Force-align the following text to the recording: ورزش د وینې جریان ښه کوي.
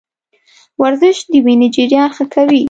ورزش 0.81 1.17
د 1.31 1.33
وینې 1.45 1.67
جریان 1.75 2.09
ښه 2.17 2.25
کوي. 2.33 2.59